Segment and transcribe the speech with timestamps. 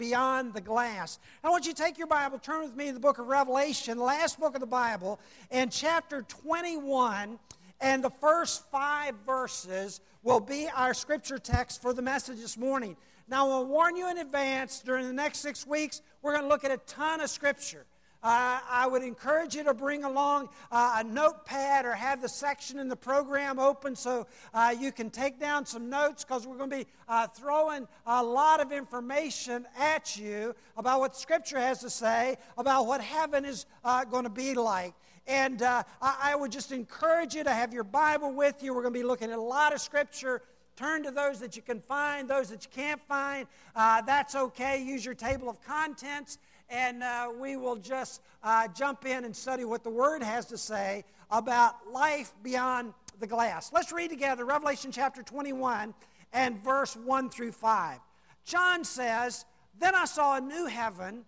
[0.00, 1.18] beyond the glass.
[1.44, 3.98] I want you to take your Bible, turn with me to the book of Revelation,
[3.98, 7.38] last book of the Bible, and chapter 21,
[7.82, 12.96] and the first five verses will be our scripture text for the message this morning.
[13.28, 16.64] Now, I'll warn you in advance, during the next six weeks, we're going to look
[16.64, 17.84] at a ton of scripture.
[18.22, 22.78] Uh, I would encourage you to bring along uh, a notepad or have the section
[22.78, 26.68] in the program open so uh, you can take down some notes because we're going
[26.68, 31.88] to be uh, throwing a lot of information at you about what Scripture has to
[31.88, 34.92] say about what heaven is uh, going to be like.
[35.26, 38.74] And uh, I, I would just encourage you to have your Bible with you.
[38.74, 40.42] We're going to be looking at a lot of Scripture
[40.76, 43.46] turn to those that you can find, those that you can't find.
[43.76, 44.82] Uh, that's okay.
[44.82, 46.38] Use your table of contents
[46.70, 50.56] and uh, we will just uh, jump in and study what the Word has to
[50.56, 53.72] say about life beyond the glass.
[53.72, 55.94] Let's read together Revelation chapter 21
[56.32, 57.98] and verse 1 through 5.
[58.44, 59.44] John says,
[59.78, 61.24] Then I saw a new heaven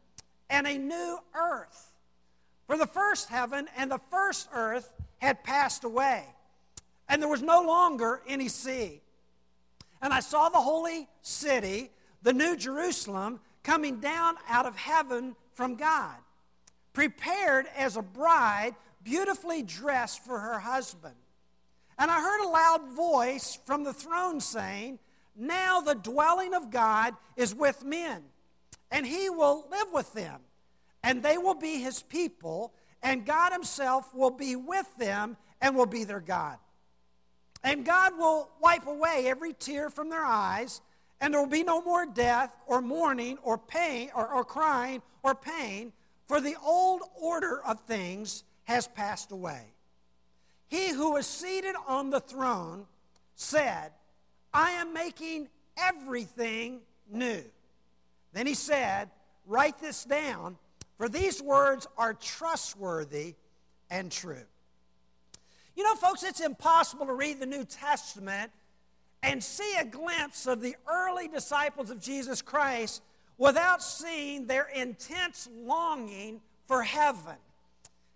[0.49, 1.93] and a new earth.
[2.67, 6.25] For the first heaven and the first earth had passed away,
[7.09, 9.03] and there was no longer any sea.
[10.01, 11.91] And I saw the holy city,
[12.23, 16.17] the new Jerusalem, coming down out of heaven from God,
[16.93, 21.15] prepared as a bride beautifully dressed for her husband.
[21.99, 24.99] And I heard a loud voice from the throne saying,
[25.37, 28.23] Now the dwelling of God is with men,
[28.91, 30.41] and he will live with them,
[31.03, 35.87] and they will be his people, and God himself will be with them and will
[35.87, 36.59] be their God.
[37.65, 40.81] And God will wipe away every tear from their eyes
[41.23, 45.37] and there will be no more death or mourning or pain or, or crying or
[45.37, 45.92] pain,
[46.27, 49.62] for the old order of things has passed away.
[50.67, 52.87] He who is seated on the throne
[53.37, 53.93] said,
[54.53, 57.43] I am making everything new.
[58.33, 59.09] Then he said,
[59.47, 60.56] Write this down,
[60.98, 63.34] for these words are trustworthy
[63.91, 64.45] and true.
[65.77, 68.50] You know, folks, it's impossible to read the New Testament
[69.22, 73.03] and see a glimpse of the early disciples of Jesus Christ
[73.38, 77.37] without seeing their intense longing for heaven.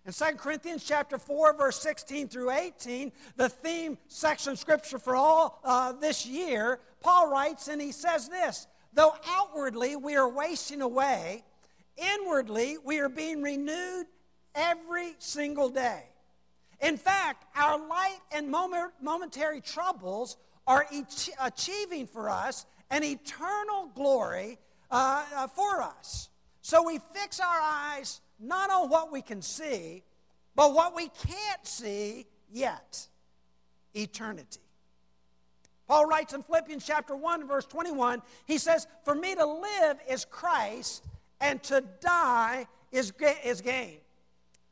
[0.05, 5.59] In 2 Corinthians chapter 4, verse 16 through 18, the theme section scripture for all
[5.65, 11.43] uh, this year, Paul writes and he says this Though outwardly we are wasting away,
[11.97, 14.05] inwardly we are being renewed
[14.55, 16.03] every single day.
[16.81, 20.85] In fact, our light and momentary troubles are
[21.41, 24.59] achieving for us an eternal glory
[24.91, 26.29] uh, uh, for us.
[26.61, 30.03] So we fix our eyes not on what we can see,
[30.55, 33.07] but what we can't see yet
[33.95, 34.59] eternity.
[35.87, 40.25] Paul writes in Philippians chapter 1, verse 21, he says, For me to live is
[40.25, 41.05] Christ,
[41.39, 43.13] and to die is,
[43.43, 43.99] is gain.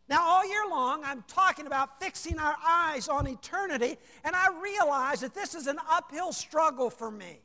[0.07, 5.21] Now, all year long, I'm talking about fixing our eyes on eternity, and I realize
[5.21, 7.39] that this is an uphill struggle for me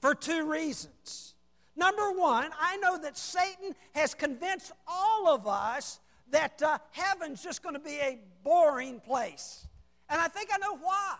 [0.00, 1.34] for two reasons.
[1.74, 5.98] Number one, I know that Satan has convinced all of us
[6.30, 9.66] that uh, heaven's just going to be a boring place.
[10.08, 11.16] And I think I know why.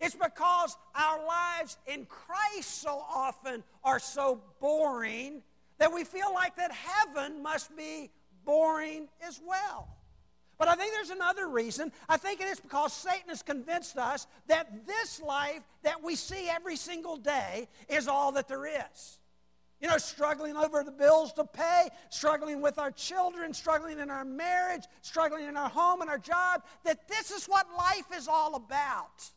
[0.00, 5.42] It's because our lives in Christ so often are so boring
[5.78, 8.10] that we feel like that heaven must be
[8.44, 9.88] boring as well.
[10.60, 11.90] But I think there's another reason.
[12.06, 16.50] I think it is because Satan has convinced us that this life that we see
[16.50, 19.18] every single day is all that there is.
[19.80, 24.26] You know, struggling over the bills to pay, struggling with our children, struggling in our
[24.26, 28.54] marriage, struggling in our home and our job, that this is what life is all
[28.54, 29.30] about.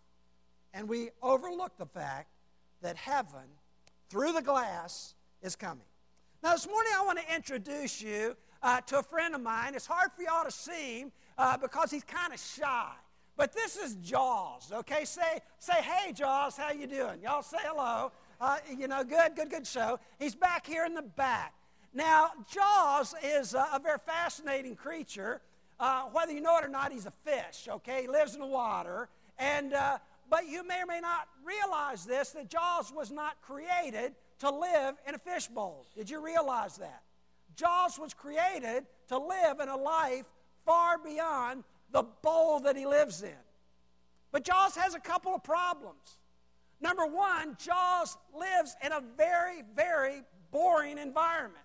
[0.73, 2.28] And we overlook the fact
[2.81, 3.47] that heaven,
[4.09, 5.85] through the glass, is coming.
[6.44, 9.75] Now, this morning I want to introduce you uh, to a friend of mine.
[9.75, 12.91] It's hard for y'all to see him uh, because he's kind of shy.
[13.35, 15.06] But this is Jaws, okay?
[15.06, 17.22] Say, say, hey, Jaws, how you doing?
[17.22, 18.12] Y'all say hello.
[18.40, 20.00] Uh, you know, good, good, good show.
[20.19, 21.53] He's back here in the back.
[21.94, 25.41] Now, Jaws is a, a very fascinating creature.
[25.79, 28.03] Uh, whether you know it or not, he's a fish, okay?
[28.03, 29.09] He lives in the water.
[29.40, 29.97] And, uh,
[30.29, 34.96] but you may or may not realize this, that Jaws was not created to live
[35.08, 35.88] in a fishbowl.
[35.96, 37.02] Did you realize that?
[37.55, 40.26] Jaws was created to live in a life
[40.66, 43.44] far beyond the bowl that he lives in.
[44.32, 46.17] But Jaws has a couple of problems.
[46.82, 51.64] Number one, Jaws lives in a very, very boring environment.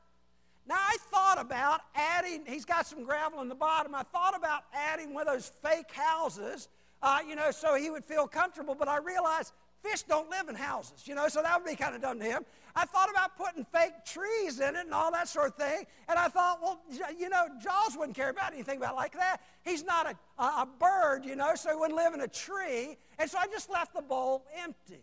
[0.68, 3.94] Now, I thought about adding, he's got some gravel in the bottom.
[3.94, 6.68] I thought about adding one of those fake houses,
[7.02, 10.54] uh, you know, so he would feel comfortable, but I realized fish don't live in
[10.54, 12.44] houses, you know, so that would be kind of dumb to him.
[12.74, 15.84] I thought about putting fake trees in it and all that sort of thing.
[16.08, 16.80] And I thought, well,
[17.18, 19.40] you know, Jaws wouldn't care about anything about like that.
[19.64, 22.96] He's not a, a, bird, you know, so he wouldn't live in a tree.
[23.18, 25.02] And so I just left the bowl empty.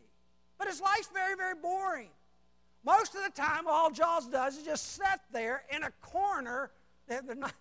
[0.57, 2.10] But his life's very, very boring.
[2.86, 6.72] Most of the time, all Jaws does is just sit there in a corner.
[7.07, 7.54] They're not,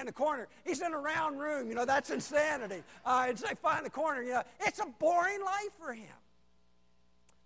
[0.00, 0.48] in a corner.
[0.64, 1.68] He's in a round room.
[1.68, 2.82] You know, that's insanity.
[3.04, 4.22] Uh, and they find the corner.
[4.22, 6.06] You know, it's a boring life for him.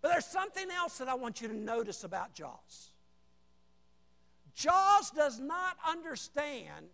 [0.00, 2.90] But there's something else that I want you to notice about Jaws.
[4.54, 6.86] Jaws does not understand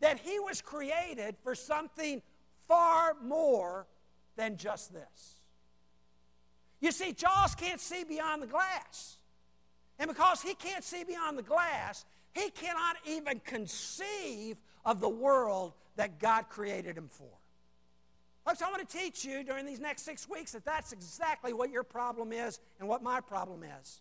[0.00, 2.22] that he was created for something
[2.68, 3.86] far more
[4.36, 5.40] than just this.
[6.80, 9.18] You see, Jaws can't see beyond the glass.
[9.98, 15.72] And because he can't see beyond the glass, he cannot even conceive of the world
[15.96, 17.28] that God created him for.
[18.46, 21.70] Folks, I want to teach you during these next six weeks that that's exactly what
[21.70, 24.00] your problem is and what my problem is.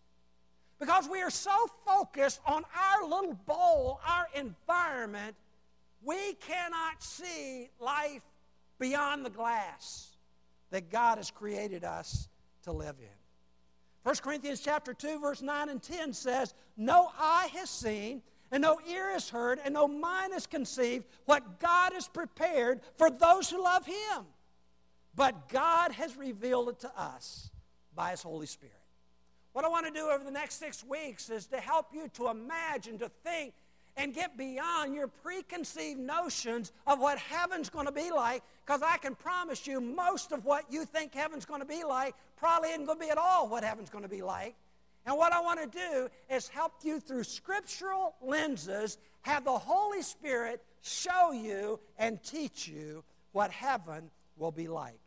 [0.80, 1.52] Because we are so
[1.86, 5.36] focused on our little bowl, our environment,
[6.02, 8.24] we cannot see life
[8.80, 10.16] beyond the glass
[10.72, 12.30] that God has created us
[12.64, 13.19] to live in.
[14.10, 18.82] 1 Corinthians chapter 2 verse 9 and 10 says, "No eye has seen, and no
[18.88, 23.62] ear has heard, and no mind has conceived what God has prepared for those who
[23.62, 24.26] love him.
[25.14, 27.52] But God has revealed it to us
[27.94, 28.82] by his Holy Spirit."
[29.52, 32.30] What I want to do over the next 6 weeks is to help you to
[32.30, 33.54] imagine, to think
[33.96, 38.98] and get beyond your preconceived notions of what heaven's going to be like because I
[38.98, 42.86] can promise you most of what you think heaven's going to be like probably isn't
[42.86, 44.56] going to be at all what heaven's going to be like.
[45.06, 50.02] And what I want to do is help you through scriptural lenses, have the Holy
[50.02, 55.00] Spirit show you and teach you what heaven will be like.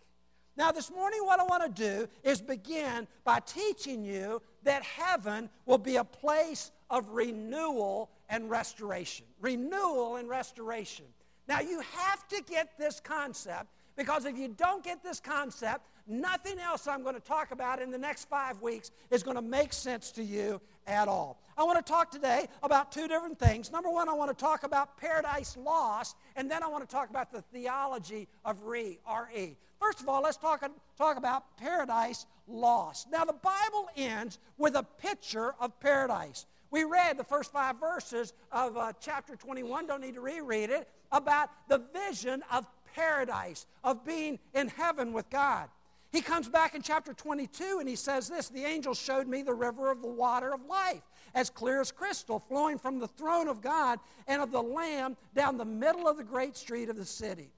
[0.57, 5.49] Now, this morning, what I want to do is begin by teaching you that heaven
[5.65, 9.25] will be a place of renewal and restoration.
[9.41, 11.07] Renewal and restoration.
[11.49, 16.59] Now, you have to get this concept because if you don't get this concept, nothing
[16.59, 19.73] else I'm going to talk about in the next five weeks is going to make
[19.73, 21.41] sense to you at all.
[21.57, 23.71] I want to talk today about two different things.
[23.71, 27.11] Number one, I want to talk about paradise lost, and then I want to talk
[27.11, 29.57] about the theology of re, R-E.
[29.79, 30.65] First of all, let's talk,
[30.97, 33.11] talk about paradise lost.
[33.11, 36.47] Now, the Bible ends with a picture of paradise.
[36.71, 40.89] We read the first five verses of uh, chapter 21, don't need to reread it,
[41.11, 45.69] about the vision of paradise, of being in heaven with God.
[46.11, 49.55] He comes back in chapter 22 and he says this The angel showed me the
[49.55, 51.03] river of the water of life,
[51.35, 55.57] as clear as crystal, flowing from the throne of God and of the Lamb down
[55.57, 57.51] the middle of the great street of the city.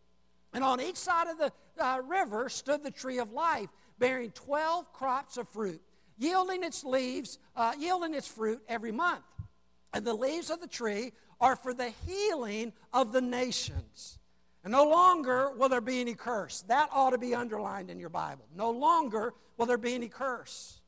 [0.52, 1.52] And on each side of the
[1.82, 5.82] uh, river stood the tree of life, bearing 12 crops of fruit
[6.18, 9.24] yielding its leaves, uh, yielding its fruit every month.
[9.92, 14.18] And the leaves of the tree are for the healing of the nations.
[14.64, 16.62] And no longer will there be any curse.
[16.68, 18.46] That ought to be underlined in your Bible.
[18.56, 20.80] No longer will there be any curse.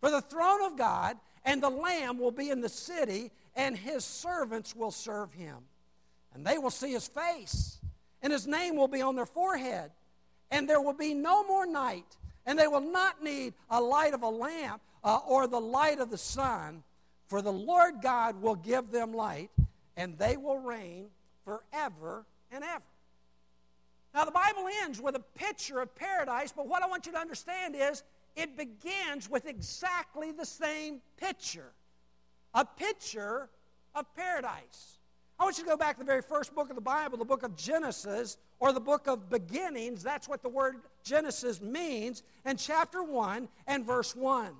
[0.00, 4.02] For the throne of God and the Lamb will be in the city, and his
[4.04, 5.56] servants will serve him.
[6.32, 7.78] And they will see his face,
[8.22, 9.90] and his name will be on their forehead.
[10.50, 12.16] And there will be no more night
[12.46, 16.10] and they will not need a light of a lamp uh, or the light of
[16.10, 16.82] the sun,
[17.28, 19.50] for the Lord God will give them light,
[19.96, 21.06] and they will reign
[21.44, 22.82] forever and ever.
[24.14, 27.18] Now, the Bible ends with a picture of paradise, but what I want you to
[27.18, 28.04] understand is
[28.36, 31.72] it begins with exactly the same picture
[32.54, 33.48] a picture
[33.96, 34.98] of paradise.
[35.38, 37.24] I want you to go back to the very first book of the Bible, the
[37.24, 40.04] book of Genesis, or the book of beginnings.
[40.04, 42.22] That's what the word Genesis means.
[42.44, 44.52] And chapter 1 and verse 1.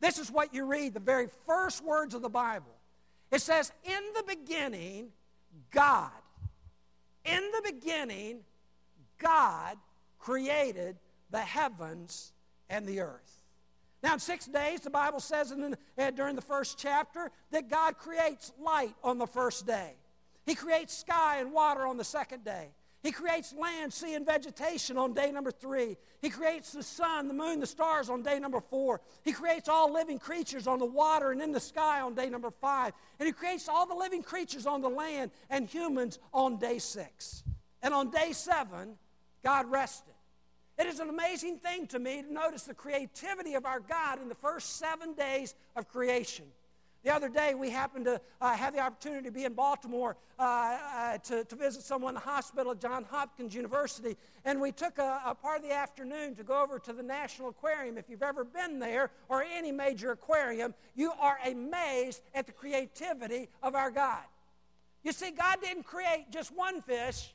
[0.00, 2.74] This is what you read, the very first words of the Bible.
[3.30, 5.10] It says, In the beginning,
[5.70, 6.10] God.
[7.24, 8.40] In the beginning,
[9.18, 9.76] God
[10.18, 10.96] created
[11.30, 12.32] the heavens
[12.68, 13.44] and the earth.
[14.02, 17.96] Now, in six days, the Bible says in uh, during the first chapter that God
[17.98, 19.94] creates light on the first day.
[20.44, 22.68] He creates sky and water on the second day.
[23.02, 25.96] He creates land, sea, and vegetation on day number three.
[26.20, 29.00] He creates the sun, the moon, the stars on day number four.
[29.22, 32.50] He creates all living creatures on the water and in the sky on day number
[32.50, 32.92] five.
[33.20, 37.44] And He creates all the living creatures on the land and humans on day six.
[37.82, 38.96] And on day seven,
[39.46, 40.12] God rested.
[40.76, 44.28] It is an amazing thing to me to notice the creativity of our God in
[44.28, 46.46] the first seven days of creation.
[47.04, 50.42] The other day, we happened to uh, have the opportunity to be in Baltimore uh,
[50.42, 54.16] uh, to, to visit someone in the hospital at Johns Hopkins University.
[54.44, 57.50] And we took a, a, part of the afternoon to go over to the National
[57.50, 57.98] Aquarium.
[57.98, 63.48] If you've ever been there or any major aquarium, you are amazed at the creativity
[63.62, 64.24] of our God.
[65.04, 67.32] You see, God didn't create just one fish,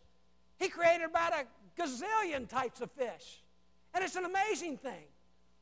[0.60, 1.46] He created about a
[1.78, 3.42] gazillion types of fish.
[3.94, 5.06] And it's an amazing thing.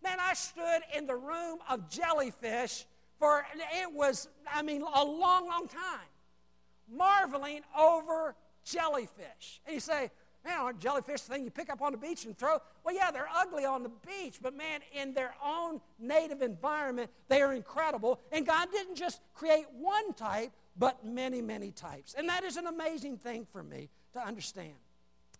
[0.04, 2.86] Man, I stood in the room of jellyfish
[3.20, 3.46] for
[3.82, 6.08] it was, I mean, a long, long time,
[6.90, 9.62] marveling over jellyfish.
[9.66, 10.10] And you say,
[10.46, 12.60] man, aren't jellyfish the thing you pick up on the beach and throw?
[12.86, 17.42] Well, yeah, they're ugly on the beach, but man, in their own native environment, they
[17.42, 18.22] are incredible.
[18.32, 22.16] And God didn't just create one type, but many, many types.
[22.18, 24.76] And that is an amazing thing for me to understand.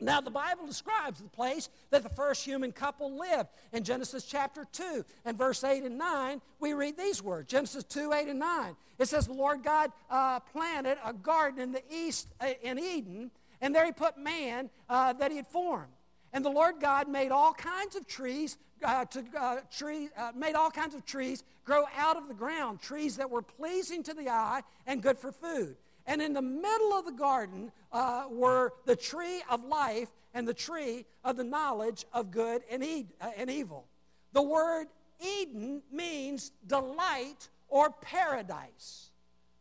[0.02, 3.50] Now, the Bible describes the place that the first human couple lived.
[3.74, 8.14] In Genesis chapter 2 and verse 8 and 9, we read these words Genesis 2,
[8.14, 8.76] 8 and 9.
[8.98, 13.32] It says, The Lord God uh, planted a garden in the east uh, in Eden,
[13.60, 15.92] and there he put man uh, that he had formed.
[16.32, 20.56] And the Lord God made all kinds of trees, uh, to, uh, tree, uh, made
[20.56, 24.30] all kinds of trees grow out of the ground, trees that were pleasing to the
[24.30, 25.76] eye and good for food.
[26.10, 30.56] And in the middle of the garden uh, were the tree of life and the
[30.56, 33.86] tree of the knowledge of good and, e- uh, and evil.
[34.34, 34.88] The word
[35.22, 39.12] Eden means delight or paradise.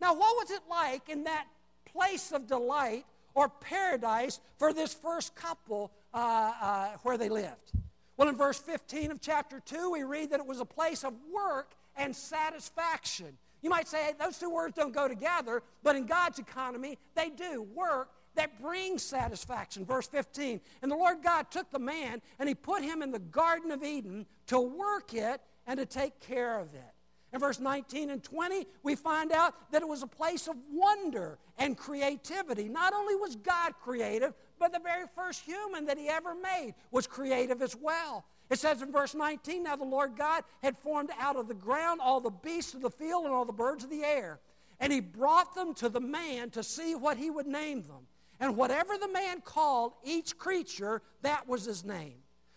[0.00, 1.47] Now, what was it like in that
[1.85, 7.73] place of delight or paradise for this first couple uh, uh, where they lived?
[8.17, 11.12] Well, in verse 15 of chapter 2, we read that it was a place of
[11.31, 13.37] work and satisfaction.
[13.62, 17.30] You might say, hey, those two words don't go together, but in God's economy, they
[17.30, 17.66] do.
[17.74, 19.84] Work that brings satisfaction.
[19.84, 20.60] Verse 15.
[20.82, 23.82] And the Lord God took the man and he put him in the Garden of
[23.82, 26.94] Eden to work it and to take care of it.
[27.32, 31.38] In verse 19 and 20, we find out that it was a place of wonder
[31.58, 32.68] and creativity.
[32.68, 37.06] Not only was God creative, but the very first human that he ever made was
[37.06, 38.24] creative as well.
[38.50, 42.00] It says in verse 19, Now the Lord God had formed out of the ground
[42.02, 44.40] all the beasts of the field and all the birds of the air.
[44.81, 48.07] And he brought them to the man to see what he would name them.
[48.40, 52.14] And whatever the man called each creature, that was his name.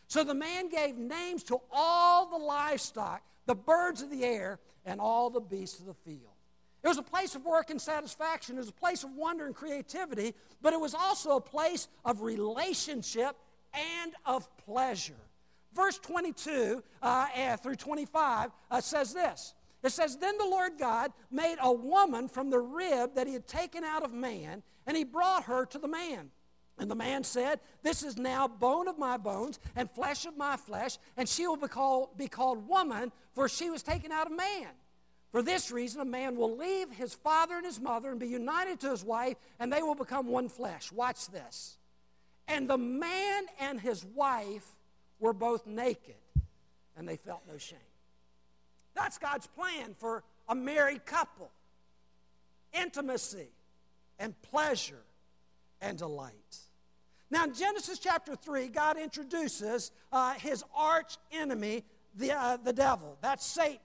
[0.07, 4.99] So the man gave names to all the livestock, the birds of the air, and
[4.99, 6.33] all the beasts of the field.
[6.83, 8.55] It was a place of work and satisfaction.
[8.55, 12.21] It was a place of wonder and creativity, but it was also a place of
[12.21, 13.35] relationship
[13.73, 15.13] and of pleasure.
[15.73, 19.53] Verse 22 uh, eh, through 25 uh, says this.
[19.83, 23.47] It says, Then the Lord God made a woman from the rib that he had
[23.47, 26.31] taken out of man, and he brought her to the man.
[26.77, 30.57] And the man said, This is now bone of my bones and flesh of my
[30.57, 34.35] flesh, and she will be called, be called woman, for she was taken out of
[34.35, 34.67] man.
[35.31, 38.81] For this reason, a man will leave his father and his mother and be united
[38.81, 40.91] to his wife, and they will become one flesh.
[40.91, 41.77] Watch this.
[42.47, 44.75] And the man and his wife
[45.21, 46.15] were both naked
[46.97, 47.79] and they felt no shame.
[48.93, 51.49] That's God's plan for a married couple
[52.73, 53.47] intimacy
[54.19, 55.03] and pleasure
[55.81, 56.33] and delight.
[57.29, 61.85] Now, in Genesis chapter 3, God introduces uh, his arch enemy,
[62.15, 63.17] the, uh, the devil.
[63.21, 63.79] That's Satan.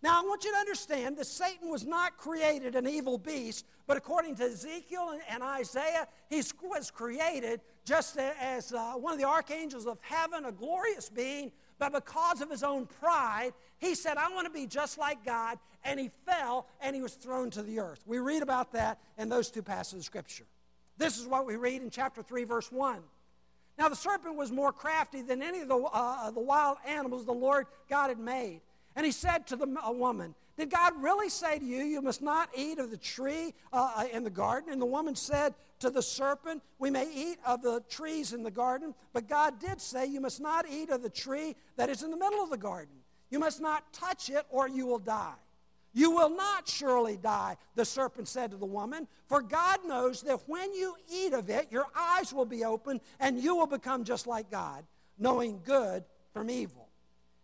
[0.00, 3.96] Now, I want you to understand that Satan was not created an evil beast, but
[3.96, 9.24] according to Ezekiel and, and Isaiah, he was created just as uh, one of the
[9.26, 14.30] archangels of heaven, a glorious being, but because of his own pride, he said, I
[14.30, 17.80] want to be just like God, and he fell and he was thrown to the
[17.80, 18.02] earth.
[18.06, 20.44] We read about that in those two passages of Scripture.
[20.98, 23.00] This is what we read in chapter 3, verse 1.
[23.78, 27.32] Now, the serpent was more crafty than any of the, uh, the wild animals the
[27.32, 28.60] Lord God had made.
[28.96, 32.50] And he said to the woman, Did God really say to you, You must not
[32.54, 34.72] eat of the tree uh, uh, in the garden?
[34.72, 38.50] And the woman said to the serpent, We may eat of the trees in the
[38.50, 42.10] garden, but God did say, You must not eat of the tree that is in
[42.10, 42.96] the middle of the garden.
[43.30, 45.36] You must not touch it, or you will die.
[45.94, 50.40] You will not surely die, the serpent said to the woman, for God knows that
[50.48, 54.26] when you eat of it, your eyes will be opened, and you will become just
[54.26, 54.84] like God,
[55.18, 56.87] knowing good from evil.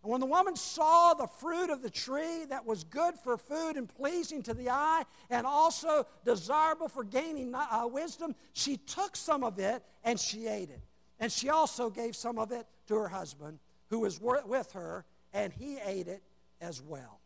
[0.05, 3.75] And when the woman saw the fruit of the tree that was good for food
[3.75, 9.43] and pleasing to the eye and also desirable for gaining uh, wisdom, she took some
[9.43, 10.81] of it and she ate it.
[11.19, 13.57] And she also gave some of it to her husband
[13.89, 16.21] who was with her, and he ate it
[16.61, 17.19] as well.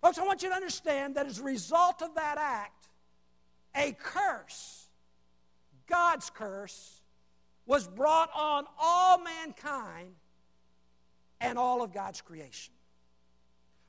[0.00, 2.88] Folks, I want you to understand that as a result of that act,
[3.76, 4.88] a curse,
[5.86, 7.02] God's curse,
[7.66, 10.14] was brought on all mankind
[11.42, 12.72] and all of God's creation.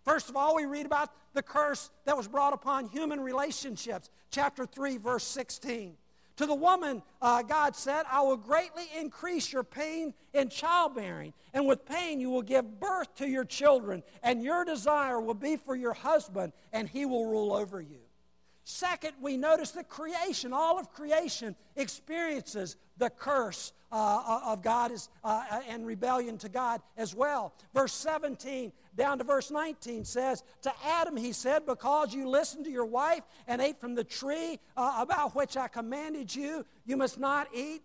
[0.03, 4.10] First of all, we read about the curse that was brought upon human relationships.
[4.31, 5.95] Chapter 3, verse 16.
[6.38, 11.67] To the woman, uh, God said, I will greatly increase your pain in childbearing, and
[11.67, 15.75] with pain you will give birth to your children, and your desire will be for
[15.75, 18.02] your husband, and he will rule over you.
[18.65, 25.10] Second, we notice that creation, all of creation, experiences the curse uh, of God is,
[25.24, 27.53] uh, and rebellion to God as well.
[27.74, 32.72] Verse 17 down to verse 19 says, To Adam he said, Because you listened to
[32.72, 37.20] your wife and ate from the tree uh, about which I commanded you, you must
[37.20, 37.82] not eat.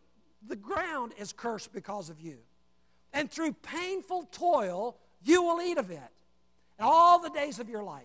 [0.47, 2.38] The ground is cursed because of you.
[3.12, 6.00] And through painful toil, you will eat of it
[6.78, 8.04] all the days of your life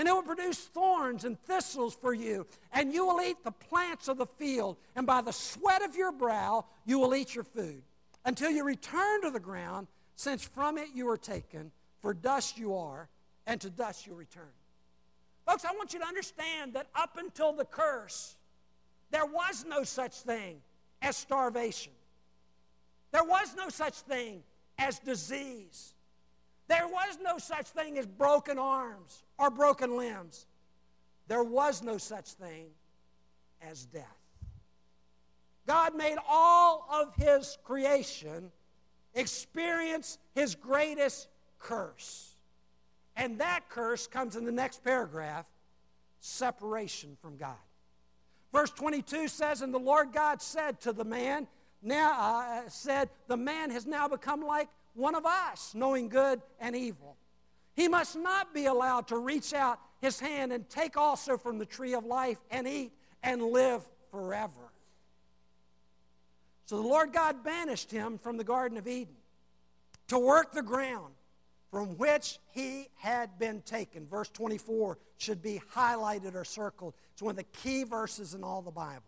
[0.00, 4.08] and it will produce thorns and thistles for you, and you will eat the plants
[4.08, 7.82] of the field, and by the sweat of your brow you will eat your food,
[8.24, 12.74] until you return to the ground, since from it you were taken, for dust you
[12.74, 13.10] are,
[13.46, 14.54] and to dust you return.
[15.46, 18.36] Folks, I want you to understand that up until the curse,
[19.10, 20.62] there was no such thing
[21.02, 21.92] as starvation.
[23.12, 24.44] There was no such thing
[24.78, 25.92] as disease.
[26.70, 30.46] There was no such thing as broken arms or broken limbs.
[31.26, 32.66] There was no such thing
[33.60, 34.04] as death.
[35.66, 38.52] God made all of his creation
[39.16, 41.26] experience his greatest
[41.58, 42.36] curse.
[43.16, 45.48] And that curse comes in the next paragraph
[46.20, 47.56] separation from God.
[48.52, 51.48] Verse 22 says, And the Lord God said to the man,
[51.82, 56.74] now uh, said, The man has now become like one of us, knowing good and
[56.74, 57.16] evil.
[57.74, 61.66] He must not be allowed to reach out his hand and take also from the
[61.66, 62.92] tree of life and eat
[63.22, 64.72] and live forever.
[66.66, 69.14] So the Lord God banished him from the Garden of Eden
[70.08, 71.14] to work the ground
[71.70, 74.06] from which he had been taken.
[74.06, 76.94] Verse 24 should be highlighted or circled.
[77.12, 79.02] It's one of the key verses in all the Bible.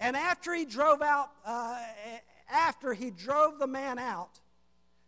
[0.00, 1.78] And after he drove out, uh,
[2.50, 4.40] after he drove the man out,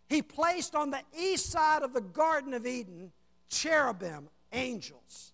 [0.08, 3.12] he placed on the east side of the Garden of Eden
[3.48, 5.32] cherubim, angels,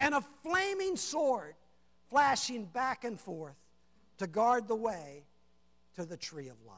[0.00, 1.54] and a flaming sword
[2.08, 3.56] flashing back and forth
[4.18, 5.24] to guard the way
[5.94, 6.76] to the tree of life.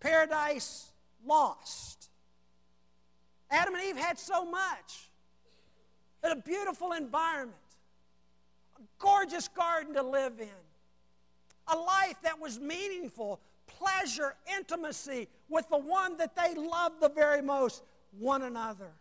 [0.00, 0.90] Paradise
[1.26, 2.10] lost.
[3.50, 5.08] Adam and Eve had so much.
[6.22, 7.56] a beautiful environment,
[8.78, 10.65] a gorgeous garden to live in,
[11.68, 17.42] a life that was meaningful, pleasure, intimacy with the one that they loved the very
[17.42, 17.82] most,
[18.18, 18.92] one another.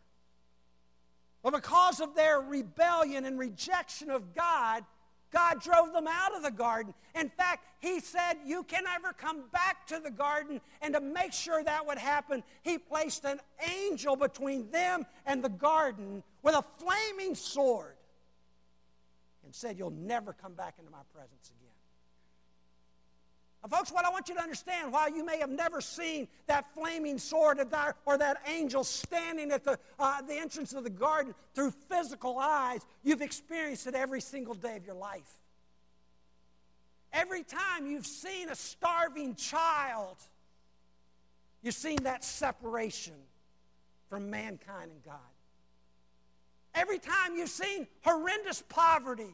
[1.44, 4.84] But because of their rebellion and rejection of God,
[5.32, 6.94] God drove them out of the garden.
[7.14, 10.62] In fact, He said, You can never come back to the garden.
[10.82, 15.50] And to make sure that would happen, He placed an angel between them and the
[15.50, 17.98] garden with a flaming sword
[19.44, 21.65] and said, You'll never come back into my presence again.
[23.70, 27.18] Folks, what I want you to understand, while you may have never seen that flaming
[27.18, 27.60] sword
[28.06, 32.86] or that angel standing at the, uh, the entrance of the garden through physical eyes,
[33.04, 35.40] you've experienced it every single day of your life.
[37.12, 40.18] Every time you've seen a starving child,
[41.64, 43.16] you've seen that separation
[44.10, 45.16] from mankind and God.
[46.76, 49.34] Every time you've seen horrendous poverty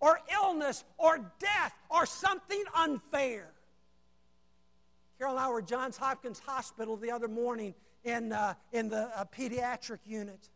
[0.00, 3.50] or illness or death or something unfair.
[5.18, 9.10] Carol and I were at Johns Hopkins Hospital the other morning in, uh, in the
[9.18, 10.48] uh, pediatric unit.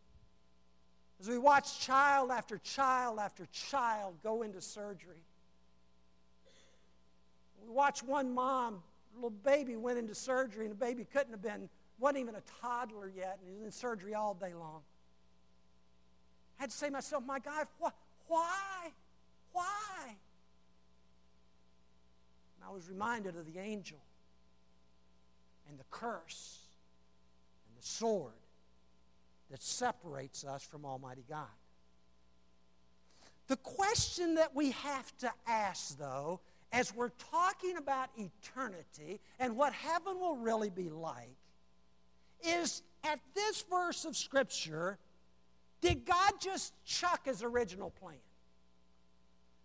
[1.21, 5.25] As we watched child after child after child go into surgery.
[7.65, 8.85] We watched one mom,
[9.17, 13.11] little baby went into surgery, and the baby couldn't have been, wasn't even a toddler
[13.15, 14.83] yet, and he was in surgery all day long.
[16.59, 17.91] I had to say to myself, my God, wh-
[18.29, 18.93] why?
[19.53, 20.07] Why?
[20.07, 20.17] And
[22.65, 23.99] I was reminded of the angel
[25.69, 26.61] and the curse
[27.69, 28.33] and the sword
[29.51, 31.47] that separates us from Almighty God.
[33.49, 36.41] The question that we have to ask, though,
[36.73, 41.37] as we're talking about eternity and what heaven will really be like,
[42.43, 44.99] is at this verse of Scripture,
[45.81, 48.17] did God just chuck his original plan?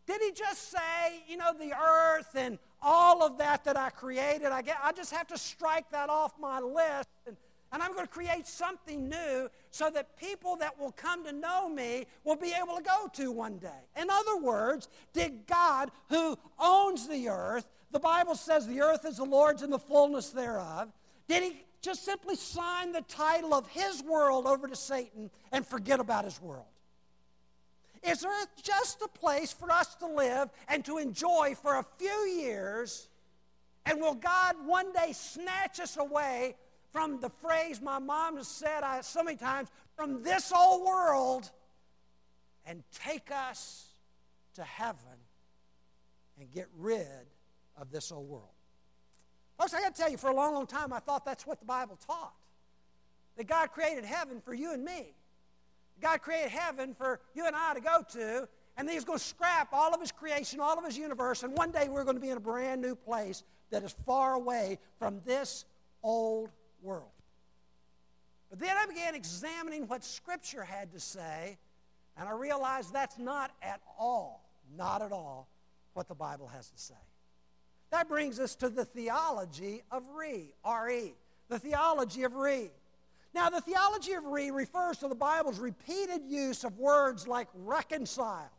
[0.06, 4.46] Did he just say, you know, the earth and all of that that I created,
[4.46, 7.10] I, get, I just have to strike that off my list.
[7.28, 7.36] And,
[7.74, 11.68] and I'm going to create something new so that people that will come to know
[11.68, 13.82] me will be able to go to one day.
[14.02, 19.18] In other words, did God, who owns the earth, the Bible says the earth is
[19.18, 20.88] the Lord's and the fullness thereof,
[21.28, 26.00] did he just simply sign the title of his world over to Satan and forget
[26.00, 26.66] about his world?
[28.04, 28.32] Is there
[28.62, 33.08] just a place for us to live and to enjoy for a few years?
[33.86, 36.56] And will God one day snatch us away
[36.92, 41.50] from the phrase my mom has said I, so many times, from this old world,
[42.66, 43.86] and take us
[44.56, 44.98] to heaven
[46.40, 47.08] and get rid
[47.78, 48.50] of this old world?
[49.58, 51.60] Folks, I got to tell you, for a long, long time, I thought that's what
[51.60, 52.34] the Bible taught.
[53.38, 55.14] That God created heaven for you and me.
[56.02, 59.70] God created heaven for you and I to go to, and He's going to scrap
[59.74, 62.30] all of His creation, all of His universe, and one day we're going to be
[62.30, 65.66] in a brand new place that is far away from this
[66.04, 66.50] old
[66.82, 67.10] world.
[68.50, 71.58] But then I began examining what Scripture had to say,
[72.18, 74.44] and I realized that's not at all,
[74.78, 75.48] not at all,
[75.94, 76.94] what the Bible has to say.
[77.92, 81.14] That brings us to the theology of re, R-E,
[81.50, 82.70] the theology of re.
[83.38, 88.50] Now, the theology of re refers to the Bible's repeated use of words like reconcile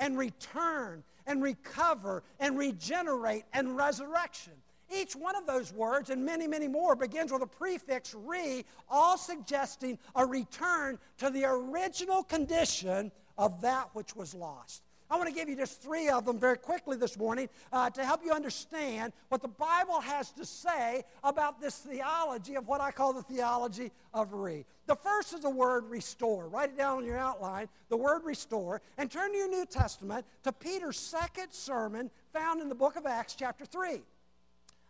[0.00, 4.54] and return and recover and regenerate and resurrection.
[4.92, 9.16] Each one of those words and many, many more begins with a prefix re, all
[9.16, 14.82] suggesting a return to the original condition of that which was lost.
[15.10, 18.04] I want to give you just three of them very quickly this morning uh, to
[18.04, 22.90] help you understand what the Bible has to say about this theology of what I
[22.90, 24.64] call the theology of re.
[24.86, 26.48] The first is the word restore.
[26.48, 30.24] Write it down on your outline, the word restore, and turn to your New Testament
[30.42, 34.02] to Peter's second sermon found in the book of Acts, chapter 3.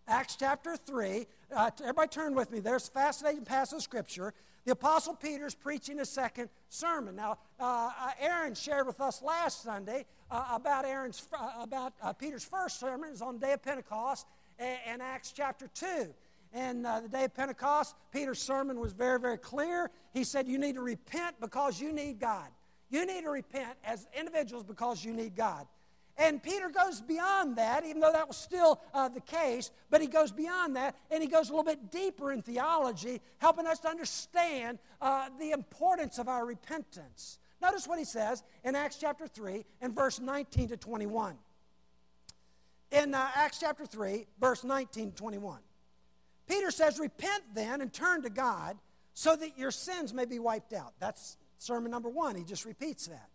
[0.06, 1.26] Acts chapter 3.
[1.54, 2.60] Uh, everybody turn with me.
[2.60, 4.34] There's a fascinating passage of Scripture.
[4.64, 7.16] The Apostle Peter's preaching a second sermon.
[7.16, 12.14] Now, uh, uh, Aaron shared with us last Sunday uh, about, Aaron's, uh, about uh,
[12.14, 13.10] Peter's first sermon.
[13.10, 14.26] Was on the day of Pentecost
[14.58, 16.14] in Acts chapter 2.
[16.54, 19.90] And uh, the day of Pentecost, Peter's sermon was very, very clear.
[20.12, 22.48] He said, You need to repent because you need God.
[22.88, 25.66] You need to repent as individuals because you need God.
[26.16, 30.06] And Peter goes beyond that, even though that was still uh, the case, but he
[30.06, 33.88] goes beyond that and he goes a little bit deeper in theology, helping us to
[33.88, 37.38] understand uh, the importance of our repentance.
[37.60, 41.36] Notice what he says in Acts chapter 3 and verse 19 to 21.
[42.92, 45.58] In uh, Acts chapter 3, verse 19 to 21.
[46.46, 48.76] Peter says, Repent then and turn to God
[49.14, 50.92] so that your sins may be wiped out.
[51.00, 52.36] That's sermon number one.
[52.36, 53.30] He just repeats that.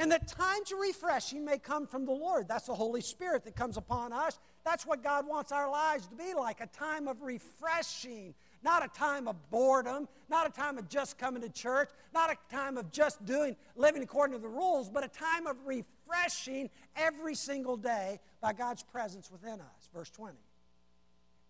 [0.00, 2.48] And that times of refreshing may come from the Lord.
[2.48, 4.40] That's the Holy Spirit that comes upon us.
[4.64, 8.34] That's what God wants our lives to be like a time of refreshing,
[8.64, 12.36] not a time of boredom, not a time of just coming to church, not a
[12.50, 17.34] time of just doing, living according to the rules, but a time of refreshing every
[17.34, 19.90] single day by God's presence within us.
[19.94, 20.34] Verse 20.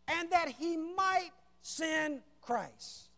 [0.08, 1.30] And that he might
[1.62, 3.10] send Christ,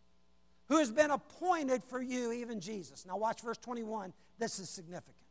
[0.69, 3.07] who has been appointed for you, even Jesus.
[3.07, 4.13] Now, watch verse 21.
[4.39, 5.22] This is significant.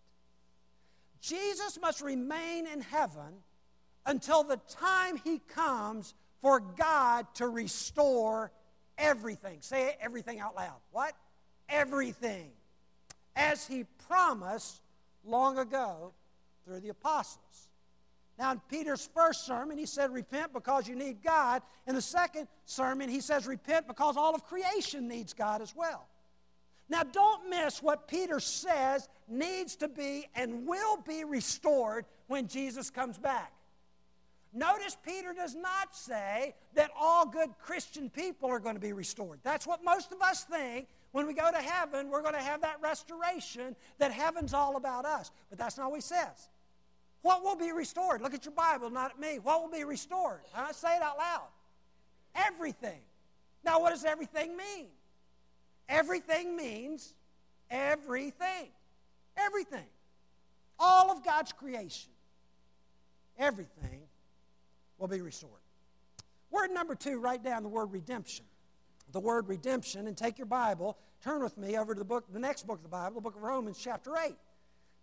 [1.21, 3.43] Jesus must remain in heaven
[4.05, 8.51] until the time he comes for God to restore
[8.97, 9.57] everything.
[9.61, 10.79] Say everything out loud.
[10.91, 11.13] What?
[11.69, 12.51] Everything.
[13.35, 14.81] As he promised
[15.23, 16.13] long ago
[16.65, 17.69] through the apostles.
[18.39, 21.61] Now, in Peter's first sermon, he said, Repent because you need God.
[21.85, 26.07] In the second sermon, he says, Repent because all of creation needs God as well.
[26.89, 32.89] Now, don't miss what Peter says needs to be and will be restored when Jesus
[32.89, 33.53] comes back.
[34.53, 39.39] Notice Peter does not say that all good Christian people are going to be restored.
[39.43, 40.87] That's what most of us think.
[41.13, 45.05] When we go to heaven, we're going to have that restoration that heaven's all about
[45.05, 45.31] us.
[45.49, 46.49] But that's not what he says.
[47.21, 48.21] What will be restored?
[48.21, 49.39] Look at your Bible, not at me.
[49.39, 50.41] What will be restored?
[50.55, 51.47] I say it out loud.
[52.35, 53.01] Everything.
[53.63, 54.87] Now, what does everything mean?
[55.89, 57.13] Everything means
[57.69, 58.69] everything.
[59.37, 59.87] Everything.
[60.79, 62.11] All of God's creation.
[63.37, 64.01] Everything
[64.97, 65.53] will be restored.
[66.51, 68.45] Word number two, write down the word redemption.
[69.11, 72.39] The word redemption, and take your Bible, turn with me over to the book, the
[72.39, 74.35] next book of the Bible, the book of Romans, chapter 8.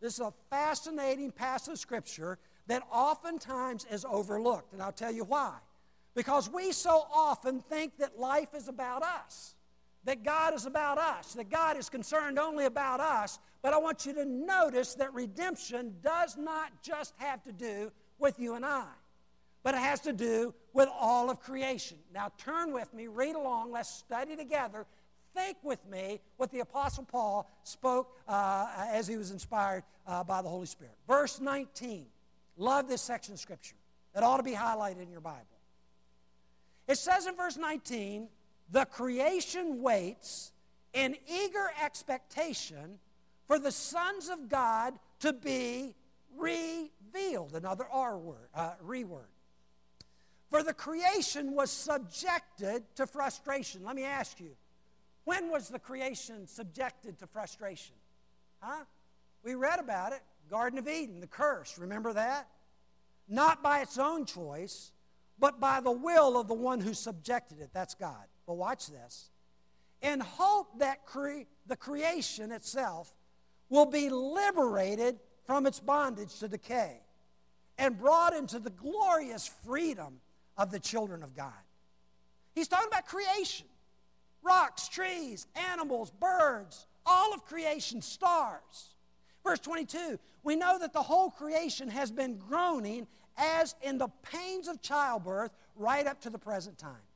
[0.00, 2.38] This is a fascinating passage of Scripture
[2.68, 5.54] that oftentimes is overlooked, and I'll tell you why.
[6.14, 9.54] Because we so often think that life is about us
[10.08, 13.38] that God is about us, that God is concerned only about us.
[13.60, 18.38] But I want you to notice that redemption does not just have to do with
[18.38, 18.86] you and I,
[19.62, 21.98] but it has to do with all of creation.
[22.14, 24.86] Now turn with me, read along, let's study together.
[25.34, 30.40] Think with me what the Apostle Paul spoke uh, as he was inspired uh, by
[30.40, 30.94] the Holy Spirit.
[31.06, 32.06] Verse 19.
[32.56, 33.76] Love this section of Scripture.
[34.16, 35.44] It ought to be highlighted in your Bible.
[36.88, 38.28] It says in verse 19,
[38.70, 40.52] the creation waits
[40.92, 42.98] in eager expectation
[43.46, 45.94] for the sons of God to be
[46.36, 47.54] revealed.
[47.54, 49.28] Another R word, uh, re word.
[50.50, 53.84] For the creation was subjected to frustration.
[53.84, 54.56] Let me ask you,
[55.24, 57.94] when was the creation subjected to frustration?
[58.60, 58.84] Huh?
[59.44, 60.20] We read about it.
[60.48, 61.78] Garden of Eden, the curse.
[61.78, 62.48] Remember that?
[63.28, 64.90] Not by its own choice,
[65.38, 67.70] but by the will of the one who subjected it.
[67.74, 68.24] That's God.
[68.48, 69.28] But watch this.
[70.00, 73.12] In hope that cre- the creation itself
[73.68, 77.02] will be liberated from its bondage to decay
[77.76, 80.20] and brought into the glorious freedom
[80.56, 81.52] of the children of God.
[82.54, 83.66] He's talking about creation
[84.42, 88.94] rocks, trees, animals, birds, all of creation, stars.
[89.44, 93.06] Verse 22 we know that the whole creation has been groaning
[93.36, 97.07] as in the pains of childbirth right up to the present time.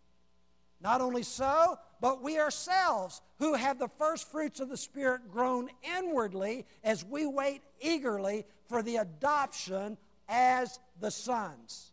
[0.82, 5.70] Not only so, but we ourselves, who have the first fruits of the Spirit, groan
[5.96, 9.96] inwardly as we wait eagerly for the adoption
[10.28, 11.92] as the sons.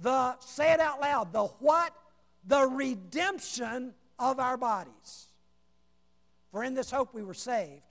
[0.00, 1.92] The, say it out loud, the what?
[2.46, 5.26] The redemption of our bodies.
[6.50, 7.82] For in this hope we were saved.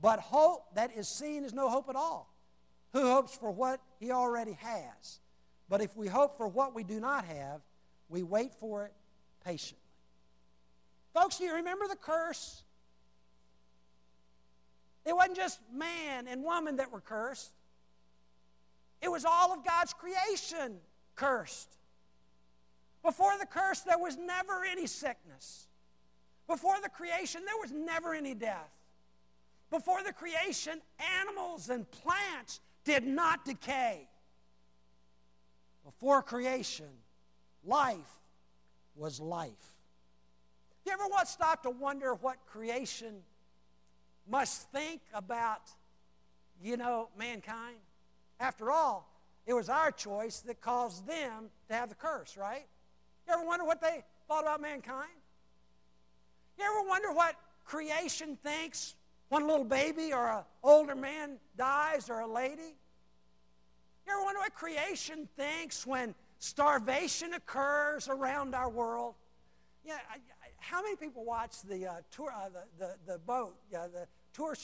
[0.00, 2.34] But hope that is seen is no hope at all.
[2.94, 5.20] Who hopes for what he already has?
[5.68, 7.60] But if we hope for what we do not have,
[8.08, 8.92] we wait for it
[9.44, 9.84] patiently.
[11.12, 12.62] Folks, do you remember the curse?
[15.04, 17.52] It wasn't just man and woman that were cursed.
[19.02, 20.78] It was all of God's creation
[21.14, 21.68] cursed.
[23.04, 25.66] Before the curse, there was never any sickness.
[26.48, 28.70] Before the creation, there was never any death.
[29.70, 30.80] Before the creation,
[31.20, 34.08] animals and plants did not decay.
[35.84, 36.88] Before creation,
[37.64, 38.20] life
[38.96, 39.50] was life.
[40.86, 43.22] You ever once stop to wonder what creation
[44.28, 45.70] must think about,
[46.62, 47.78] you know, mankind?
[48.38, 49.08] After all,
[49.46, 52.66] it was our choice that caused them to have the curse, right?
[53.26, 55.10] You ever wonder what they thought about mankind?
[56.58, 58.94] You ever wonder what creation thinks
[59.28, 62.76] when a little baby or an older man dies or a lady?
[64.06, 69.14] You ever wonder what creation thinks when starvation occurs around our world?
[69.84, 70.18] Yeah, I, I,
[70.58, 74.54] how many people watch the uh, tour, uh, the, the, the boat, the tour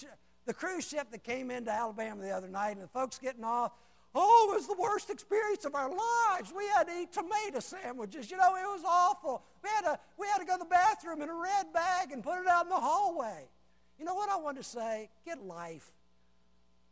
[0.47, 3.73] the cruise ship that came into Alabama the other night, and the folks getting off
[4.13, 6.53] Oh, it was the worst experience of our lives.
[6.57, 8.29] We had to eat tomato sandwiches.
[8.29, 9.45] You know, it was awful.
[9.63, 12.23] We had to, we had to go to the bathroom in a red bag and
[12.23, 13.45] put it out in the hallway.
[13.99, 15.11] You know what I want to say?
[15.25, 15.93] Get life.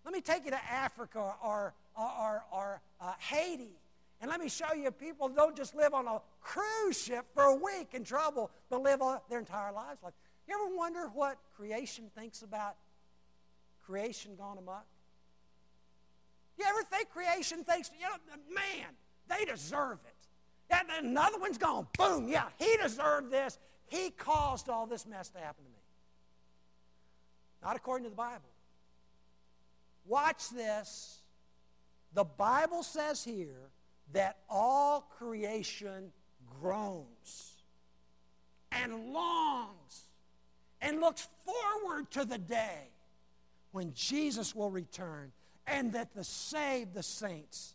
[0.05, 3.73] Let me take you to Africa or, or, or, or uh, Haiti.
[4.21, 7.55] And let me show you people don't just live on a cruise ship for a
[7.55, 9.01] week in trouble, but live
[9.31, 10.15] their entire lives like.
[10.49, 12.77] You ever wonder what creation thinks about
[13.85, 14.87] creation gone amok?
[16.59, 18.89] You ever think creation thinks, you know, man,
[19.29, 20.75] they deserve it.
[20.75, 23.59] And another one's gone, boom, yeah, he deserved this.
[23.87, 25.77] He caused all this mess to happen to me.
[27.63, 28.43] Not according to the Bible.
[30.07, 31.19] Watch this.
[32.15, 33.71] The Bible says here
[34.13, 36.13] that all creation
[36.61, 37.57] groans
[38.73, 40.09] and longs
[40.81, 42.89] and looks forward to the day
[43.73, 45.33] when Jesus will return
[45.67, 47.75] and that the saved, the saints,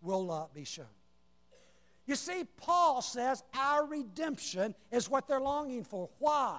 [0.00, 0.86] will not be shown.
[2.06, 6.08] You see, Paul says our redemption is what they're longing for.
[6.18, 6.58] Why?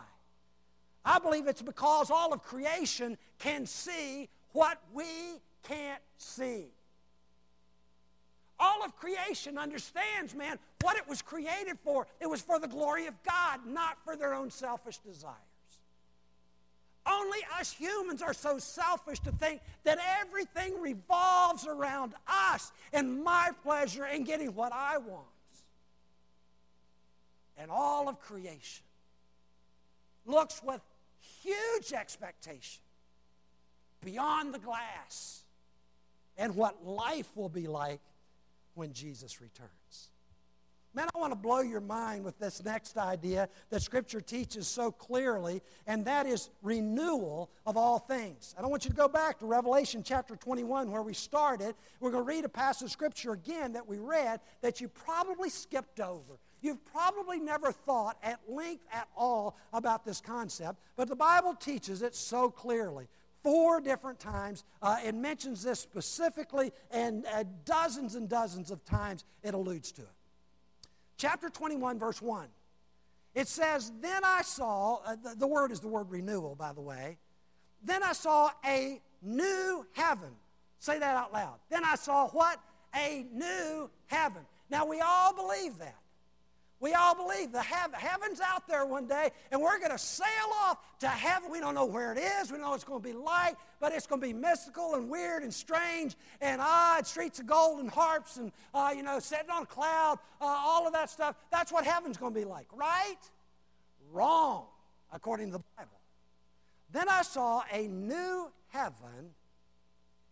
[1.06, 5.06] I believe it's because all of creation can see what we
[5.64, 6.68] can't see.
[8.64, 12.08] All of creation understands, man, what it was created for.
[12.22, 15.36] It was for the glory of God, not for their own selfish desires.
[17.06, 23.50] Only us humans are so selfish to think that everything revolves around us and my
[23.64, 25.26] pleasure and getting what I want.
[27.58, 28.86] And all of creation
[30.26, 30.80] looks with
[31.42, 32.82] huge expectation
[34.06, 35.44] beyond the glass
[36.38, 38.00] and what life will be like
[38.76, 40.10] when Jesus returns.
[40.96, 44.92] Man, I want to blow your mind with this next idea that Scripture teaches so
[44.92, 48.54] clearly, and that is renewal of all things.
[48.56, 51.74] I want you to go back to Revelation chapter 21 where we started.
[52.00, 55.50] We're going to read a passage of Scripture again that we read that you probably
[55.50, 56.38] skipped over.
[56.62, 62.04] You've probably never thought at length at all about this concept, but the Bible teaches
[62.04, 63.08] it so clearly
[63.44, 64.64] four different times.
[64.82, 70.02] Uh, it mentions this specifically, and uh, dozens and dozens of times it alludes to
[70.02, 70.08] it.
[71.18, 72.48] Chapter 21, verse 1.
[73.36, 76.82] It says, Then I saw, uh, the, the word is the word renewal, by the
[76.82, 77.18] way.
[77.84, 80.30] Then I saw a new heaven.
[80.80, 81.56] Say that out loud.
[81.70, 82.60] Then I saw what?
[82.96, 84.44] A new heaven.
[84.70, 85.96] Now, we all believe that.
[86.84, 90.28] We all believe the heaven's out there one day, and we're going to sail
[90.64, 91.50] off to heaven.
[91.50, 92.52] We don't know where it is.
[92.52, 95.44] We know it's going to be light, but it's going to be mystical and weird
[95.44, 97.08] and strange and odd.
[97.08, 100.86] Streets of gold and harps and, uh, you know, sitting on a cloud, uh, all
[100.86, 101.38] of that stuff.
[101.54, 103.16] That's what heaven's going to be like, right?
[104.12, 104.66] Wrong,
[105.14, 106.02] according to the Bible.
[106.92, 109.32] Then I saw a new heaven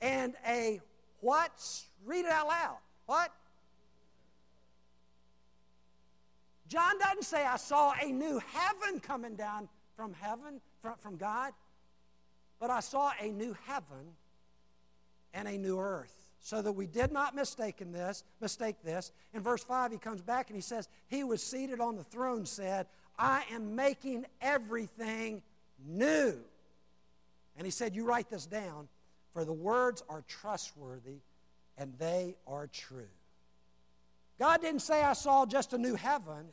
[0.02, 0.82] and a
[1.22, 1.54] what?
[2.06, 2.78] Read it out loud.
[3.06, 3.32] What?
[6.72, 10.62] John doesn't say, I saw a new heaven coming down from heaven,
[11.02, 11.52] from, God,
[12.62, 14.16] but I saw a new heaven
[15.34, 16.16] and a new earth.
[16.40, 19.12] So that we did not mistake in this, mistake this.
[19.34, 22.46] In verse 5, he comes back and he says, He was seated on the throne,
[22.46, 22.88] said,
[23.20, 25.42] I am making everything
[25.86, 26.40] new.
[27.58, 28.88] And he said, You write this down,
[29.34, 31.20] for the words are trustworthy
[31.78, 33.10] and they are true.
[34.42, 36.48] God didn't say I saw just a new heaven.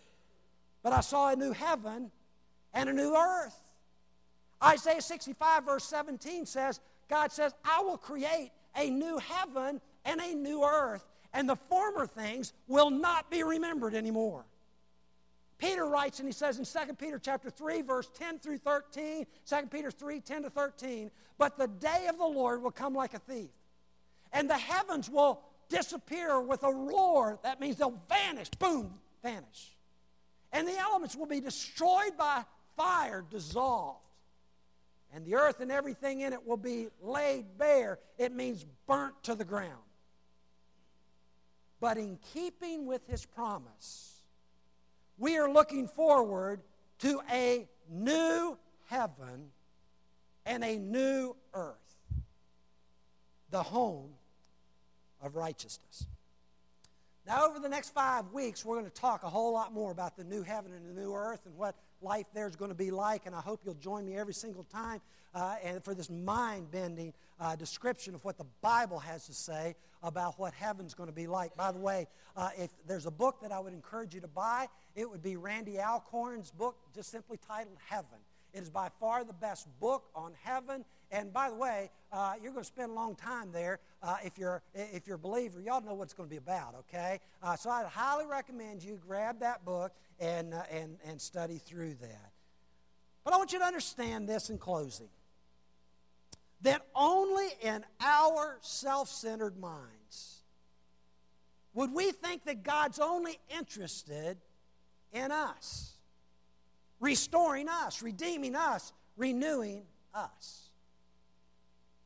[0.83, 2.11] But I saw a new heaven
[2.74, 3.59] and a new earth.
[4.62, 10.35] Isaiah 65, verse 17 says, God says, I will create a new heaven and a
[10.35, 14.44] new earth, and the former things will not be remembered anymore.
[15.57, 19.57] Peter writes, and he says in 2 Peter chapter 3, verse 10 through 13, 2
[19.70, 23.18] Peter 3, 10 to 13, but the day of the Lord will come like a
[23.18, 23.48] thief,
[24.31, 27.38] and the heavens will disappear with a roar.
[27.42, 29.78] That means they'll vanish, boom, vanish
[30.52, 32.44] and the elements will be destroyed by
[32.76, 34.00] fire, dissolved.
[35.12, 37.98] And the earth and everything in it will be laid bare.
[38.18, 39.72] It means burnt to the ground.
[41.81, 44.20] But in keeping with his promise,
[45.16, 46.61] we are looking forward
[47.00, 49.50] to a new heaven
[50.44, 51.76] and a new earth,
[53.50, 54.11] the home
[55.22, 56.07] of righteousness.
[57.26, 60.16] Now, over the next five weeks, we're going to talk a whole lot more about
[60.16, 62.90] the new heaven and the new earth and what life there is going to be
[62.90, 63.26] like.
[63.26, 65.02] And I hope you'll join me every single time
[65.35, 69.74] uh, and for this mind bending uh, description of what the Bible has to say
[70.02, 71.54] about what heaven's going to be like.
[71.54, 74.68] By the way, uh, if there's a book that I would encourage you to buy,
[74.94, 78.18] it would be Randy Alcorn's book, just simply titled Heaven.
[78.54, 80.85] It is by far the best book on heaven.
[81.11, 84.38] And by the way, uh, you're going to spend a long time there uh, if,
[84.38, 85.61] you're, if you're a believer.
[85.61, 87.21] Y'all know what it's going to be about, okay?
[87.42, 91.94] Uh, so I'd highly recommend you grab that book and, uh, and, and study through
[91.94, 92.33] that.
[93.25, 95.09] But I want you to understand this in closing
[96.62, 100.42] that only in our self centered minds
[101.73, 104.38] would we think that God's only interested
[105.12, 105.99] in us
[107.01, 109.83] restoring us, redeeming us, renewing
[110.14, 110.67] us.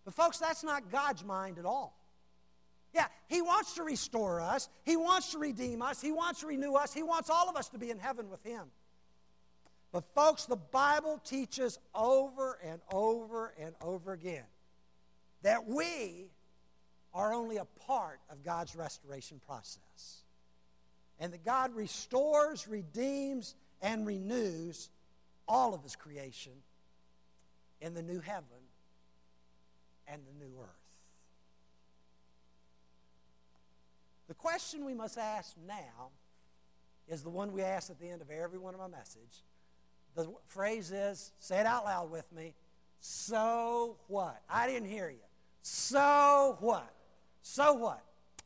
[0.05, 1.97] But, folks, that's not God's mind at all.
[2.95, 6.75] Yeah, He wants to restore us, He wants to redeem us, He wants to renew
[6.75, 8.67] us, He wants all of us to be in heaven with Him.
[9.93, 14.45] But, folks, the Bible teaches over and over and over again
[15.43, 16.31] that we
[17.15, 20.23] are only a part of God's restoration process.
[21.19, 24.89] And that God restores, redeems, and renews
[25.47, 26.53] all of his creation
[27.81, 28.62] in the new heaven
[30.13, 30.69] and the new earth.
[34.29, 36.11] The question we must ask now
[37.09, 39.43] is the one we ask at the end of every one of my message.
[40.15, 42.55] The phrase is, say it out loud with me,
[43.01, 44.41] so what?
[44.49, 45.25] I didn't hear you.
[45.63, 46.93] So what?
[47.43, 48.03] So what?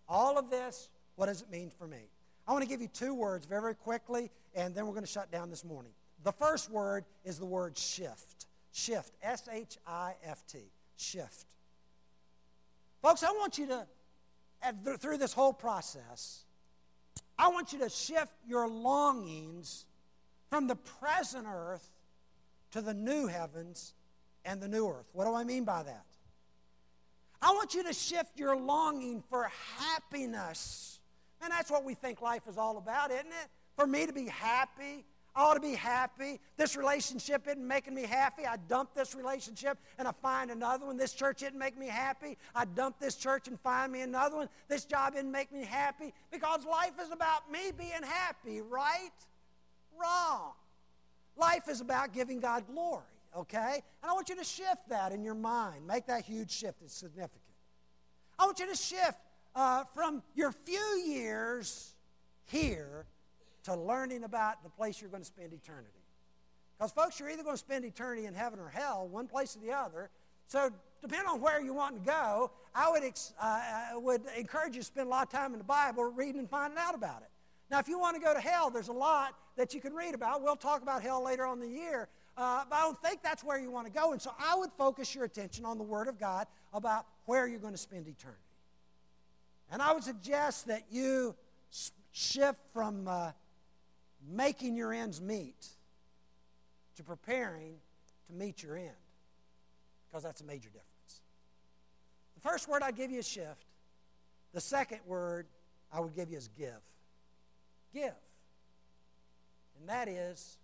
[0.09, 2.09] All of this, what does it mean for me?
[2.47, 5.11] I want to give you two words very very quickly, and then we're going to
[5.11, 5.93] shut down this morning.
[6.25, 8.47] The first word is the word shift.
[8.73, 9.13] Shift.
[9.23, 10.59] S H I F T.
[10.97, 11.47] Shift.
[13.07, 13.87] Folks, I want you to,
[14.99, 16.43] through this whole process,
[17.39, 19.87] I want you to shift your longings
[20.51, 21.89] from the present earth
[22.73, 23.95] to the new heavens
[24.45, 25.07] and the new earth.
[25.13, 26.05] What do I mean by that?
[27.41, 30.99] I want you to shift your longing for happiness
[31.41, 33.49] and that's what we think life is all about, isn't it?
[33.77, 35.05] For me to be happy,
[35.37, 36.41] I ought to be happy.
[36.57, 38.47] This relationship isn't making me happy.
[38.47, 40.97] I dump this relationship and I find another one.
[40.97, 42.39] This church didn't make me happy.
[42.55, 44.49] I dump this church and find me another one.
[44.69, 49.11] This job didn't make me happy because life is about me being happy, right?
[50.01, 50.53] Wrong.
[51.37, 53.03] Life is about giving God glory,
[53.37, 53.83] okay?
[54.03, 55.87] And I want you to shift that in your mind.
[55.87, 56.81] Make that huge shift.
[56.83, 57.43] It's significant.
[58.39, 59.19] I want you to shift
[59.55, 61.95] uh, from your few years
[62.47, 63.05] here
[63.67, 65.91] to learning about the place you're going to spend eternity.
[66.77, 69.61] Because, folks, you're either going to spend eternity in heaven or hell, one place or
[69.61, 70.11] the other.
[70.49, 74.81] So, depending on where you want to go, I would, uh, uh, would encourage you
[74.81, 77.29] to spend a lot of time in the Bible reading and finding out about it.
[77.71, 80.15] Now, if you want to go to hell, there's a lot that you can read
[80.15, 80.43] about.
[80.43, 82.09] We'll talk about hell later on the year.
[82.37, 84.13] Uh, but I don't think that's where you want to go.
[84.13, 87.59] And so I would focus your attention on the Word of God about where you're
[87.59, 88.41] going to spend eternity.
[89.73, 91.35] And I would suggest that you
[92.13, 93.33] shift from uh,
[94.29, 95.69] making your ends meet
[96.97, 97.77] to preparing
[98.27, 98.91] to meet your end,
[100.07, 101.21] because that's a major difference.
[102.35, 103.65] The first word I'd give you is shift.
[104.53, 105.47] The second word
[105.93, 106.81] I would give you is give.
[107.93, 108.15] Give.
[109.79, 110.59] And that is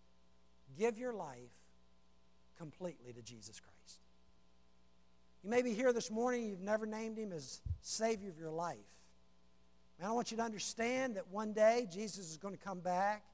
[0.78, 1.36] give your life
[2.58, 4.00] completely to Jesus Christ.
[5.44, 8.76] You may be here this morning, you've never named him as Savior of your life.
[9.98, 13.24] And I want you to understand that one day Jesus is going to come back,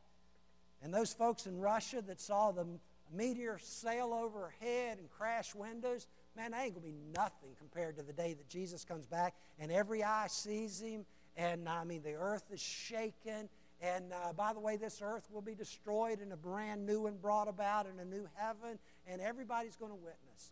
[0.83, 2.67] and those folks in Russia that saw the
[3.13, 6.07] meteor sail overhead and crash windows,
[6.37, 9.35] man, that ain't going to be nothing compared to the day that Jesus comes back
[9.59, 11.05] and every eye sees him.
[11.37, 13.49] And I mean, the earth is shaken.
[13.81, 17.17] And uh, by the way, this earth will be destroyed and a brand new one
[17.17, 20.51] brought about in a new heaven, and everybody's going to witness.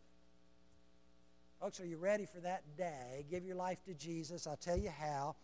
[1.60, 3.24] Folks, are you ready for that day?
[3.28, 4.46] Give your life to Jesus.
[4.46, 5.34] I'll tell you how.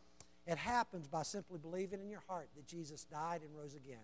[0.47, 4.03] It happens by simply believing in your heart that Jesus died and rose again.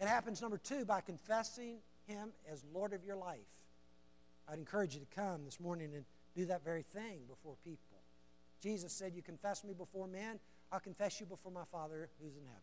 [0.00, 3.38] It happens, number two, by confessing Him as Lord of your life.
[4.50, 7.98] I'd encourage you to come this morning and do that very thing before people.
[8.62, 10.38] Jesus said, You confess me before men,
[10.72, 12.62] I'll confess you before my Father who's in heaven.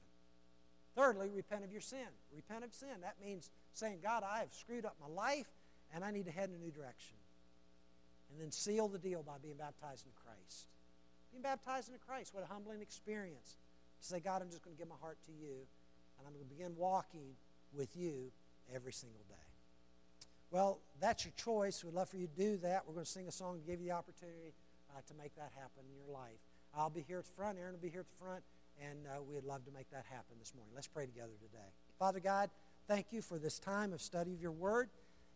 [0.96, 2.08] Thirdly, repent of your sin.
[2.34, 3.02] Repent of sin.
[3.02, 5.48] That means saying, God, I have screwed up my life
[5.94, 7.18] and I need to head in a new direction.
[8.32, 10.68] And then seal the deal by being baptized in Christ.
[11.32, 13.58] Being baptized into Christ, what a humbling experience.
[14.00, 15.68] To say, God, I'm just going to give my heart to you
[16.18, 17.36] and I'm going to begin walking
[17.74, 18.32] with you
[18.74, 19.36] every single day.
[20.51, 21.84] Well, that's your choice.
[21.84, 22.84] We'd love for you to do that.
[22.88, 24.53] We're going to sing a song to give you the opportunity
[24.95, 26.39] uh, to make that happen in your life.
[26.76, 27.57] I'll be here at the front.
[27.57, 28.43] Aaron will be here at the front,
[28.82, 30.74] and uh, we'd love to make that happen this morning.
[30.76, 31.68] Let's pray together today.
[31.97, 32.49] Father God,
[32.88, 34.89] thank you for this time of study of your word.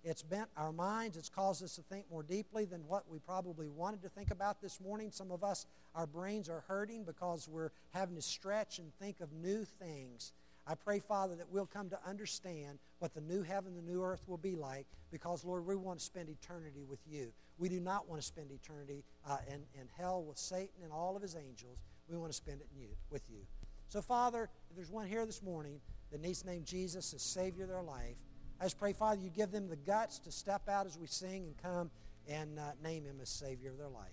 [0.04, 1.18] It's bent our minds.
[1.18, 4.62] It's caused us to think more deeply than what we probably wanted to think about
[4.62, 5.12] this morning.
[5.12, 9.34] Some of us, our brains are hurting because we're having to stretch and think of
[9.34, 10.32] new things.
[10.70, 14.22] I pray, Father, that we'll come to understand what the new heaven, the new earth
[14.28, 17.34] will be like because, Lord, we want to spend eternity with you.
[17.58, 21.16] We do not want to spend eternity uh, in, in hell with Satan and all
[21.16, 21.80] of his angels.
[22.08, 23.40] We want to spend it you, with you.
[23.88, 27.64] So, Father, if there's one here this morning that needs to name Jesus as Savior
[27.64, 28.18] of their life,
[28.62, 31.46] I just pray, Father, you give them the guts to step out as we sing
[31.48, 31.90] and come
[32.28, 34.06] and uh, name him as Savior of their life.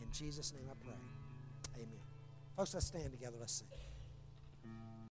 [0.00, 1.82] In Jesus' name I pray.
[1.82, 2.00] Amen.
[2.56, 3.36] Folks, let's stand together.
[3.38, 3.68] Let's sing.